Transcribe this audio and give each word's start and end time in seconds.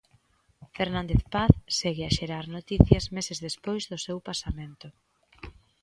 Fernández 0.77 1.21
Paz 1.33 1.53
segue 1.79 2.03
a 2.05 2.13
xerar 2.17 2.45
noticias 2.57 3.05
meses 3.15 3.37
despois 3.47 3.83
do 3.91 3.97
seu 4.05 4.17
pasamento. 4.29 4.87